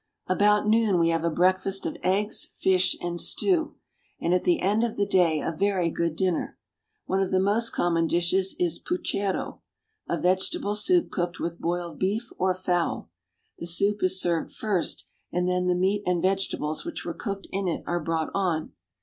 [0.25, 3.75] About noon we have a breakfast of eggs, fish, and stew;
[4.19, 6.57] and at the end of the day a very good dinner.
[7.05, 9.61] One of the most common dishes is puchero,
[10.09, 13.11] a vegetable soup cooked with boiled beef or fowl.
[13.59, 17.67] The soup is served first, and then the meat and vegetables which were cooked in
[17.67, 18.73] it are brought on.